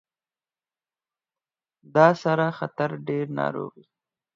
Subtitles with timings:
[1.95, 3.85] دا سره خطر ډیر ناروغۍ